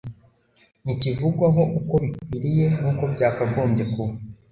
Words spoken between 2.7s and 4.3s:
n’uko byakagombye kuba.